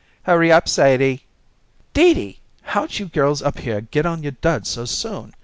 "Hurry 0.23 0.51
up, 0.51 0.67
Sadie." 0.67 1.25
"Dee 1.93 2.15
Dee! 2.15 2.39
How'd 2.63 2.97
you 2.97 3.05
girls 3.05 3.43
up 3.43 3.59
here 3.59 3.81
get 3.81 4.07
on 4.07 4.23
your 4.23 4.31
duds 4.31 4.69
so 4.69 4.85
soon? 4.85 5.35